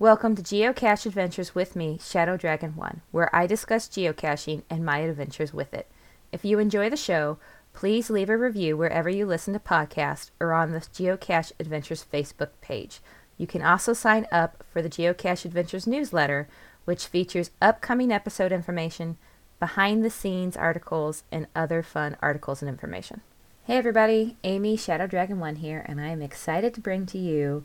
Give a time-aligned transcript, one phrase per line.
[0.00, 4.98] Welcome to Geocache Adventures with me, Shadow Dragon 1, where I discuss geocaching and my
[4.98, 5.90] adventures with it.
[6.30, 7.38] If you enjoy the show,
[7.72, 12.50] please leave a review wherever you listen to podcasts or on the Geocache Adventures Facebook
[12.60, 13.00] page.
[13.38, 16.48] You can also sign up for the Geocache Adventures newsletter,
[16.84, 19.16] which features upcoming episode information,
[19.58, 23.20] behind the scenes articles, and other fun articles and information.
[23.64, 27.64] Hey everybody, Amy Shadow Dragon 1 here, and I am excited to bring to you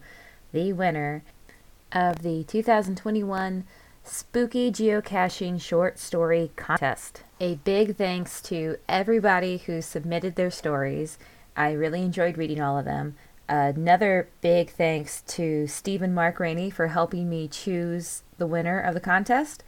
[0.52, 1.24] the winner
[1.94, 3.64] of the 2021
[4.04, 7.22] Spooky Geocaching Short Story Contest.
[7.40, 11.18] A big thanks to everybody who submitted their stories.
[11.56, 13.16] I really enjoyed reading all of them.
[13.48, 19.00] Another big thanks to Stephen Mark Rainey for helping me choose the winner of the
[19.00, 19.64] contest.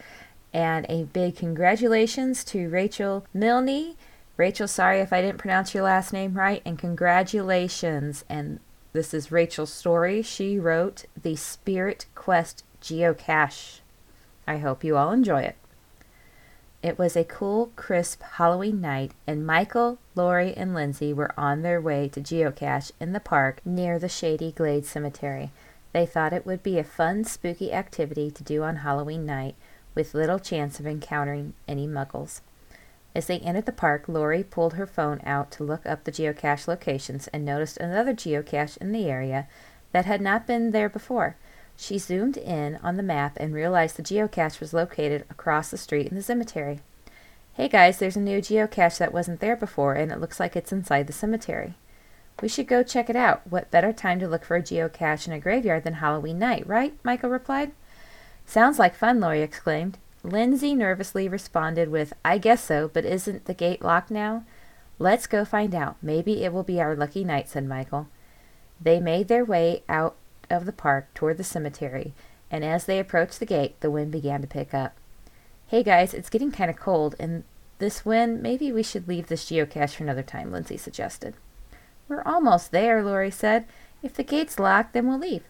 [0.54, 3.95] And a big congratulations to Rachel Milne.
[4.37, 6.62] Rachel, sorry if I didn't pronounce your last name right.
[6.65, 8.26] And congratulations.
[8.27, 8.60] And
[8.96, 10.21] this is Rachel's story.
[10.21, 13.82] She wrote the Spirit Quest Geocache.
[14.48, 15.57] I hope you all enjoy it.
[16.82, 21.82] It was a cool, crisp Halloween night, and Michael, Lori, and Lindsay were on their
[21.82, 25.51] way to geocache in the park near the Shady Glade Cemetery.
[25.91, 29.55] They thought it would be a fun, spooky activity to do on Halloween night,
[29.93, 32.40] with little chance of encountering any muggles.
[33.16, 36.68] As they entered the park, Lori pulled her phone out to look up the geocache
[36.68, 39.48] locations and noticed another geocache in the area
[39.94, 41.38] that had not been there before.
[41.77, 46.07] She zoomed in on the map and realized the geocache was located across the street
[46.07, 46.82] in the cemetery.
[47.54, 50.74] Hey guys, there's a new geocache that wasn't there before, and it looks like it's
[50.74, 51.76] inside the cemetery.
[52.41, 53.48] We should go check it out.
[53.50, 56.94] What better time to look for a geocache in a graveyard than Halloween night, right?
[57.02, 57.72] Michael replied.
[58.46, 59.98] Sounds like fun, Lori exclaimed.
[60.26, 64.44] Lindsay nervously responded with, I guess so, but isn't the gate locked now?
[64.97, 65.97] Let's go find out.
[66.01, 68.07] Maybe it will be our lucky night, said Michael.
[68.81, 70.16] They made their way out
[70.50, 72.13] of the park toward the cemetery,
[72.50, 74.95] and as they approached the gate, the wind began to pick up.
[75.67, 77.44] Hey guys, it's getting kind of cold, and
[77.79, 81.35] this wind, maybe we should leave this geocache for another time, Lindsay suggested.
[82.07, 83.66] We're almost there, Lori said.
[84.01, 85.44] If the gate's locked, then we'll leave.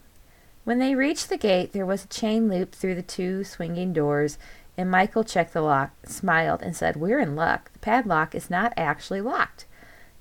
[0.63, 4.39] When they reached the gate, there was a chain loop through the two swinging doors,
[4.77, 7.71] and Michael checked the lock, smiled, and said, We're in luck.
[7.73, 9.65] The padlock is not actually locked.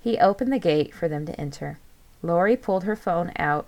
[0.00, 1.78] He opened the gate for them to enter.
[2.22, 3.66] Lori pulled her phone out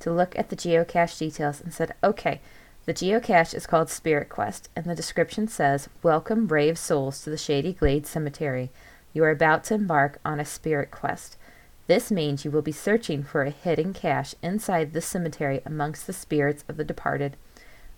[0.00, 2.40] to look at the geocache details and said, Okay,
[2.84, 7.38] the geocache is called Spirit Quest, and the description says, Welcome, brave souls, to the
[7.38, 8.70] Shady Glade Cemetery.
[9.12, 11.38] You are about to embark on a spirit quest.
[11.86, 16.12] This means you will be searching for a hidden cache inside the cemetery amongst the
[16.12, 17.36] spirits of the departed.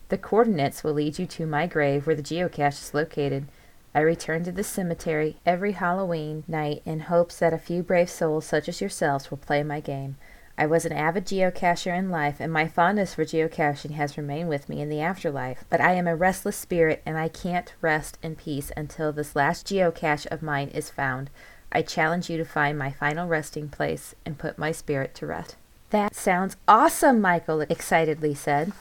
[0.08, 3.46] The coordinates will lead you to my grave where the geocache is located.
[3.94, 8.46] I return to the cemetery every Halloween night in hopes that a few brave souls
[8.46, 10.16] such as yourselves will play my game.
[10.56, 14.68] I was an avid geocacher in life, and my fondness for geocaching has remained with
[14.68, 15.62] me in the afterlife.
[15.70, 19.68] But I am a restless spirit, and I can't rest in peace until this last
[19.68, 21.30] geocache of mine is found.
[21.70, 25.54] I challenge you to find my final resting place and put my spirit to rest.
[25.90, 28.72] That sounds awesome, Michael excitedly said.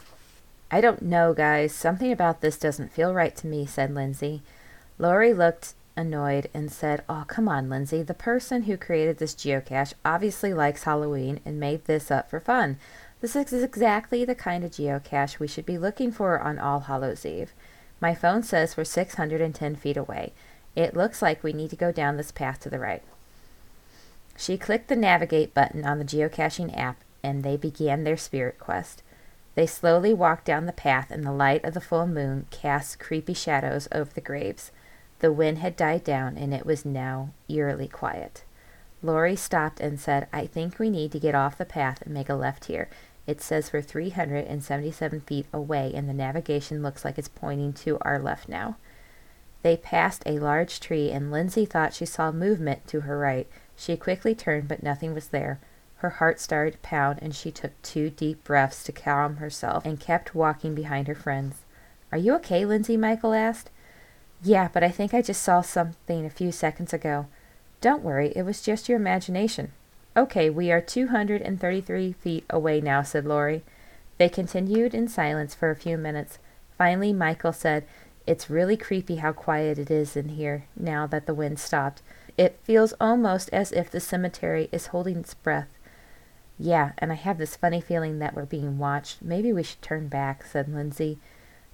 [0.70, 1.74] I don't know, guys.
[1.74, 4.42] Something about this doesn't feel right to me, said Lindsay.
[4.98, 8.02] Lori looked annoyed and said, Oh, come on, Lindsay.
[8.02, 12.78] The person who created this geocache obviously likes Halloween and made this up for fun.
[13.20, 17.26] This is exactly the kind of geocache we should be looking for on All Hallows
[17.26, 17.52] Eve.
[18.00, 20.32] My phone says we're 610 feet away.
[20.76, 23.02] It looks like we need to go down this path to the right.
[24.36, 29.02] She clicked the navigate button on the geocaching app and they began their spirit quest.
[29.58, 33.34] They slowly walked down the path and the light of the full moon cast creepy
[33.34, 34.70] shadows over the graves.
[35.18, 38.44] The wind had died down, and it was now eerily quiet.
[39.02, 42.28] Lori stopped and said, I think we need to get off the path and make
[42.28, 42.88] a left here.
[43.26, 48.20] It says we're 377 feet away, and the navigation looks like it's pointing to our
[48.20, 48.76] left now.
[49.62, 53.48] They passed a large tree, and Lindsay thought she saw movement to her right.
[53.74, 55.58] She quickly turned, but nothing was there.
[55.98, 59.98] Her heart started to pound, and she took two deep breaths to calm herself and
[59.98, 61.64] kept walking behind her friends.
[62.12, 62.96] Are you okay, Lindsay?
[62.96, 63.70] Michael asked.
[64.42, 67.26] Yeah, but I think I just saw something a few seconds ago.
[67.80, 69.72] Don't worry, it was just your imagination.
[70.16, 73.64] Okay, we are 233 feet away now, said Lori.
[74.18, 76.38] They continued in silence for a few minutes.
[76.76, 77.84] Finally, Michael said,
[78.26, 82.02] It's really creepy how quiet it is in here now that the wind stopped.
[82.36, 85.68] It feels almost as if the cemetery is holding its breath.
[86.58, 89.22] Yeah, and I have this funny feeling that we're being watched.
[89.22, 91.18] Maybe we should turn back, said Lindsay.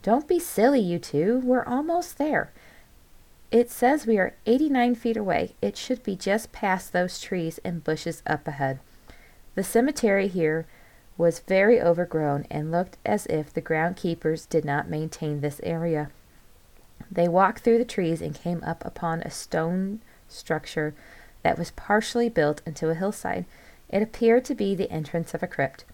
[0.02, 1.40] Don't be silly, you two.
[1.42, 2.52] We're almost there.
[3.50, 5.54] It says we are 89 feet away.
[5.62, 8.80] It should be just past those trees and bushes up ahead.
[9.54, 10.66] The cemetery here
[11.16, 16.10] was very overgrown and looked as if the groundkeepers did not maintain this area.
[17.10, 20.94] They walked through the trees and came up upon a stone structure
[21.42, 23.44] that was partially built into a hillside.
[23.88, 25.84] It appeared to be the entrance of a crypt.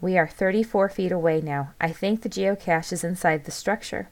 [0.00, 1.74] We are 34 feet away now.
[1.80, 4.08] I think the geocache is inside the structure.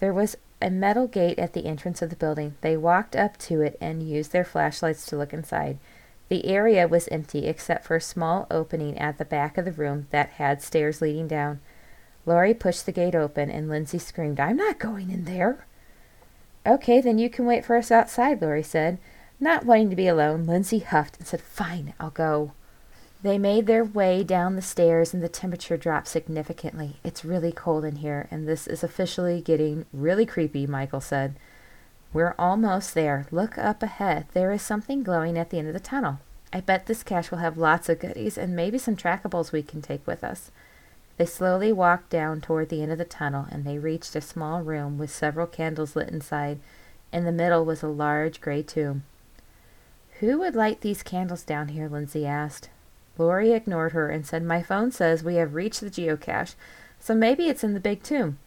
[0.00, 2.56] There was a metal gate at the entrance of the building.
[2.60, 5.78] They walked up to it and used their flashlights to look inside.
[6.28, 10.06] The area was empty except for a small opening at the back of the room
[10.10, 11.60] that had stairs leading down.
[12.26, 15.66] Lori pushed the gate open and Lindsay screamed, I'm not going in there.
[16.66, 18.98] Okay, then you can wait for us outside, Lori said.
[19.40, 22.52] Not wanting to be alone, Lindsay huffed and said, Fine, I'll go.
[23.22, 26.96] They made their way down the stairs and the temperature dropped significantly.
[27.02, 31.36] It's really cold in here, and this is officially getting really creepy, Michael said.
[32.12, 33.26] We're almost there.
[33.32, 34.26] Look up ahead.
[34.34, 36.20] There is something glowing at the end of the tunnel.
[36.52, 39.82] I bet this cache will have lots of goodies and maybe some trackables we can
[39.82, 40.52] take with us.
[41.16, 44.62] They slowly walked down toward the end of the tunnel and they reached a small
[44.62, 46.60] room with several candles lit inside.
[47.12, 49.02] In the middle was a large gray tomb.
[50.20, 51.88] Who would light these candles down here?
[51.88, 52.70] Lindsay asked.
[53.18, 56.54] Lori ignored her and said, My phone says we have reached the geocache,
[57.00, 58.38] so maybe it's in the big tomb.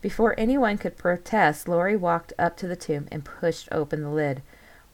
[0.00, 4.42] Before anyone could protest, Lori walked up to the tomb and pushed open the lid.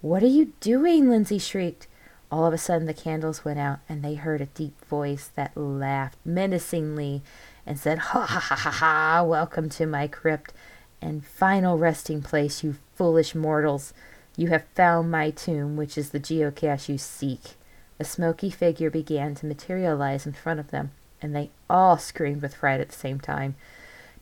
[0.01, 1.09] What are you doing?
[1.09, 1.87] Lindsay shrieked.
[2.31, 5.57] All of a sudden, the candles went out, and they heard a deep voice that
[5.57, 7.23] laughed menacingly
[7.67, 9.23] and said, Ha ha ha ha ha!
[9.23, 10.53] Welcome to my crypt
[11.01, 13.93] and final resting place, you foolish mortals.
[14.37, 17.55] You have found my tomb, which is the geocache you seek.
[18.01, 20.91] A smoky figure began to materialize in front of them,
[21.23, 23.55] and they all screamed with fright at the same time.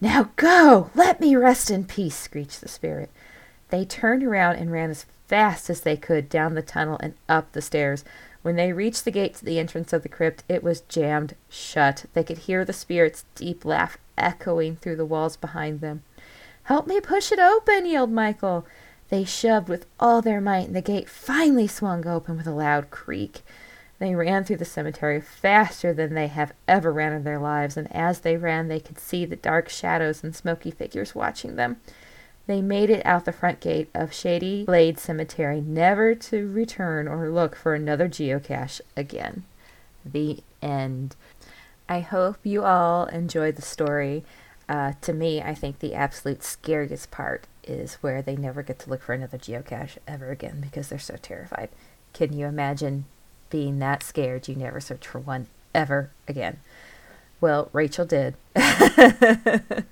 [0.00, 0.90] Now go!
[0.94, 3.10] Let me rest in peace, screeched the spirit.
[3.70, 7.52] They turned around and ran as fast as they could down the tunnel and up
[7.52, 8.04] the stairs.
[8.42, 12.04] When they reached the gate to the entrance of the crypt, it was jammed shut.
[12.12, 16.02] They could hear the spirit's deep laugh echoing through the walls behind them.
[16.64, 18.66] Help me push it open, yelled Michael.
[19.12, 22.90] They shoved with all their might, and the gate finally swung open with a loud
[22.90, 23.42] creak.
[23.98, 27.94] They ran through the cemetery faster than they have ever ran in their lives, and
[27.94, 31.76] as they ran, they could see the dark shadows and smoky figures watching them.
[32.46, 37.28] They made it out the front gate of Shady Glade Cemetery, never to return or
[37.28, 39.44] look for another geocache again.
[40.06, 41.16] The end.
[41.86, 44.24] I hope you all enjoyed the story.
[44.70, 48.90] Uh, to me, I think the absolute scariest part is where they never get to
[48.90, 51.68] look for another geocache ever again because they're so terrified.
[52.12, 53.06] Can you imagine
[53.52, 56.58] being that scared you never search for one ever again.
[57.40, 58.34] Well, Rachel did.
[58.56, 59.84] and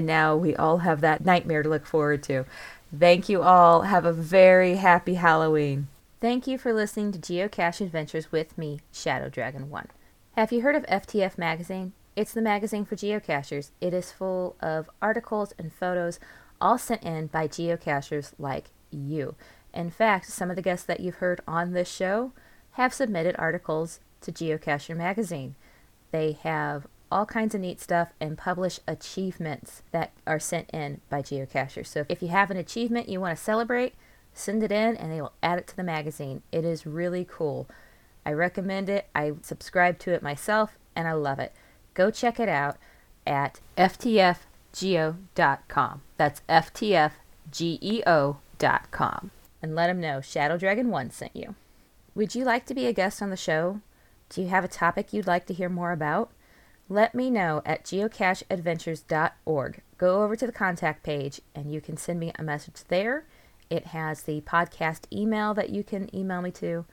[0.00, 2.44] now we all have that nightmare to look forward to.
[2.96, 3.82] Thank you all.
[3.82, 5.86] Have a very happy Halloween.
[6.20, 9.86] Thank you for listening to Geocache Adventures with me, Shadow Dragon 1.
[10.36, 11.92] Have you heard of FTF Magazine?
[12.16, 13.70] It's the magazine for geocachers.
[13.80, 16.18] It is full of articles and photos,
[16.62, 19.34] all sent in by geocachers like you.
[19.74, 22.32] In fact, some of the guests that you've heard on this show
[22.72, 25.56] have submitted articles to Geocacher magazine.
[26.12, 31.20] They have all kinds of neat stuff and publish achievements that are sent in by
[31.20, 31.86] geocachers.
[31.86, 33.94] So if you have an achievement you want to celebrate,
[34.32, 36.42] send it in and they will add it to the magazine.
[36.52, 37.68] It is really cool.
[38.24, 39.08] I recommend it.
[39.14, 41.52] I subscribe to it myself and I love it.
[41.92, 42.76] Go check it out
[43.26, 43.60] at
[44.72, 46.02] ftfgeo.com.
[46.16, 47.10] That's ftfgeo.com.
[49.60, 51.54] And let them know Shadow Dragon 1 sent you.
[52.14, 53.80] Would you like to be a guest on the show?
[54.28, 56.30] Do you have a topic you'd like to hear more about?
[56.88, 59.82] Let me know at geocacheadventures.org.
[59.98, 63.24] Go over to the contact page and you can send me a message there.
[63.70, 66.84] It has the podcast email that you can email me to,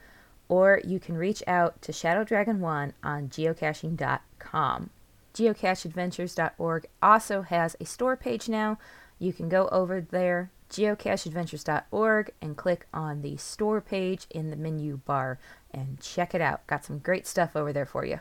[0.48, 4.90] or you can reach out to Shadow Dragon One on geocaching.com.
[5.34, 8.78] Geocacheadventures.org also has a store page now.
[9.18, 14.98] You can go over there geocacheadventures.org and click on the store page in the menu
[14.98, 15.38] bar
[15.72, 16.66] and check it out.
[16.66, 18.20] Got some great stuff over there for you.